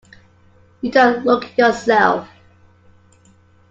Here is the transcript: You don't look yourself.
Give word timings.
You 0.81 0.89
don't 0.91 1.25
look 1.27 1.55
yourself. 1.59 2.27